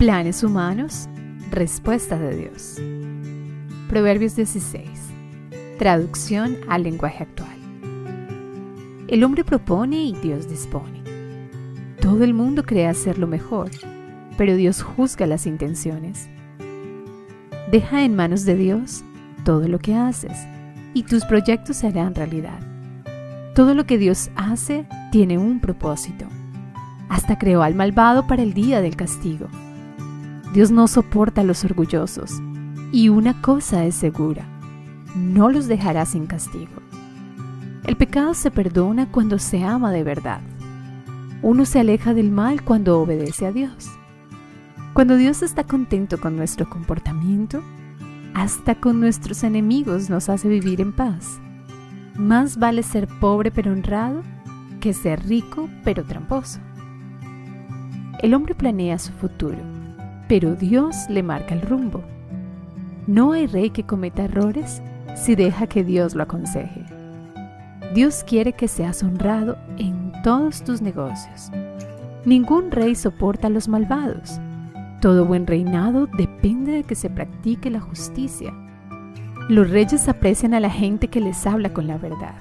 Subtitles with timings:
[0.00, 1.10] Planes humanos,
[1.50, 2.78] respuesta de Dios.
[3.86, 4.88] Proverbios 16.
[5.78, 7.54] Traducción al lenguaje actual.
[9.08, 11.02] El hombre propone y Dios dispone.
[12.00, 13.68] Todo el mundo cree hacer lo mejor,
[14.38, 16.30] pero Dios juzga las intenciones.
[17.70, 19.04] Deja en manos de Dios
[19.44, 20.46] todo lo que haces
[20.94, 22.60] y tus proyectos se harán realidad.
[23.54, 26.24] Todo lo que Dios hace tiene un propósito.
[27.10, 29.48] Hasta creó al malvado para el día del castigo.
[30.52, 32.40] Dios no soporta a los orgullosos.
[32.92, 34.44] Y una cosa es segura,
[35.14, 36.82] no los dejará sin castigo.
[37.86, 40.40] El pecado se perdona cuando se ama de verdad.
[41.42, 43.88] Uno se aleja del mal cuando obedece a Dios.
[44.92, 47.62] Cuando Dios está contento con nuestro comportamiento,
[48.34, 51.40] hasta con nuestros enemigos nos hace vivir en paz.
[52.16, 54.22] Más vale ser pobre pero honrado
[54.80, 56.58] que ser rico pero tramposo.
[58.20, 59.58] El hombre planea su futuro,
[60.30, 62.04] pero Dios le marca el rumbo.
[63.08, 64.80] No hay rey que cometa errores
[65.16, 66.84] si deja que Dios lo aconseje.
[67.96, 71.50] Dios quiere que seas honrado en todos tus negocios.
[72.24, 74.38] Ningún rey soporta a los malvados.
[75.00, 78.54] Todo buen reinado depende de que se practique la justicia.
[79.48, 82.36] Los reyes aprecian a la gente que les habla con la verdad.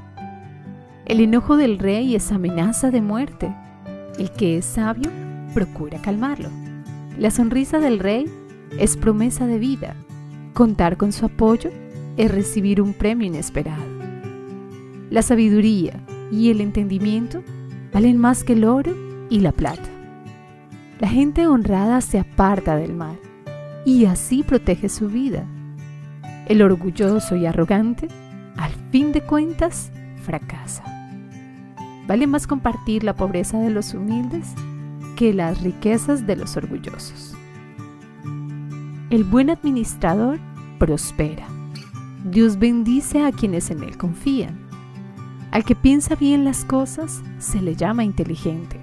[1.07, 3.51] El enojo del rey es amenaza de muerte.
[4.19, 5.09] El que es sabio
[5.55, 6.49] procura calmarlo.
[7.19, 8.31] La sonrisa del rey
[8.77, 9.93] es promesa de vida.
[10.53, 11.69] Contar con su apoyo
[12.15, 13.83] es recibir un premio inesperado.
[15.09, 17.43] La sabiduría y el entendimiento
[17.91, 18.95] valen más que el oro
[19.29, 19.89] y la plata.
[21.01, 23.19] La gente honrada se aparta del mal
[23.83, 25.45] y así protege su vida.
[26.45, 28.07] El orgulloso y arrogante,
[28.55, 29.91] al fin de cuentas,
[30.23, 30.85] fracasa.
[32.07, 34.55] Vale más compartir la pobreza de los humildes
[35.19, 37.35] que las riquezas de los orgullosos.
[39.09, 40.39] El buen administrador
[40.77, 41.45] prospera.
[42.23, 44.57] Dios bendice a quienes en Él confían.
[45.51, 48.79] Al que piensa bien las cosas se le llama inteligente.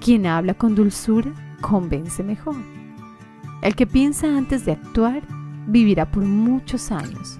[0.00, 1.30] Quien habla con dulzura
[1.60, 2.56] convence mejor.
[3.62, 5.22] El que piensa antes de actuar
[5.68, 7.38] vivirá por muchos años,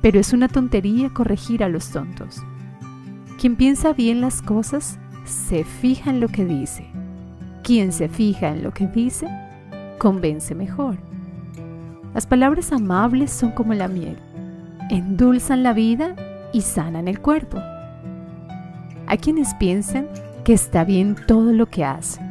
[0.00, 2.42] pero es una tontería corregir a los tontos.
[3.38, 6.90] Quien piensa bien las cosas se fija en lo que dice.
[7.62, 9.26] Quien se fija en lo que dice,
[9.98, 10.96] convence mejor.
[12.14, 14.18] Las palabras amables son como la miel,
[14.88, 16.16] endulzan la vida
[16.52, 17.58] y sanan el cuerpo.
[19.06, 20.08] Hay quienes piensan
[20.44, 22.24] que está bien todo lo que hacen,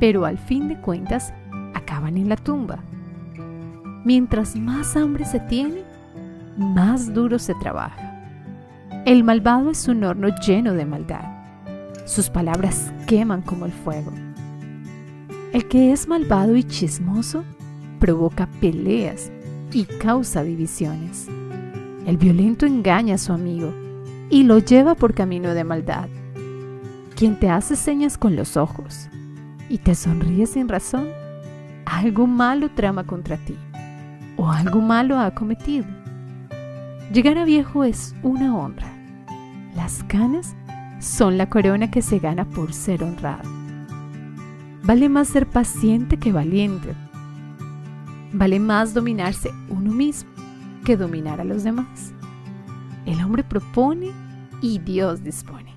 [0.00, 1.32] pero al fin de cuentas
[1.74, 2.78] acaban en la tumba.
[4.04, 5.82] Mientras más hambre se tiene,
[6.56, 8.14] más duro se trabaja.
[9.04, 11.24] El malvado es un horno lleno de maldad.
[12.06, 14.12] Sus palabras queman como el fuego.
[15.54, 17.44] El que es malvado y chismoso
[18.00, 19.30] provoca peleas
[19.72, 21.28] y causa divisiones.
[22.08, 23.72] El violento engaña a su amigo
[24.30, 26.08] y lo lleva por camino de maldad.
[27.14, 29.08] Quien te hace señas con los ojos
[29.68, 31.06] y te sonríe sin razón,
[31.86, 33.56] algo malo trama contra ti
[34.36, 35.86] o algo malo ha cometido.
[37.12, 38.92] Llegar a viejo es una honra.
[39.76, 40.56] Las canas
[40.98, 43.63] son la corona que se gana por ser honrado.
[44.84, 46.94] Vale más ser paciente que valiente.
[48.34, 50.30] Vale más dominarse uno mismo
[50.84, 52.12] que dominar a los demás.
[53.06, 54.12] El hombre propone
[54.60, 55.73] y Dios dispone.